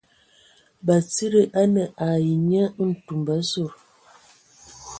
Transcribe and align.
Batsidi 0.85 1.41
a 1.61 1.63
ne 1.73 1.83
ai 2.07 2.25
nye 2.47 2.63
ntumba 2.87 3.33
a 3.41 3.45
zud. 3.49 3.73